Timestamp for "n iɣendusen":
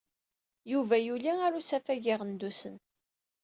2.01-2.75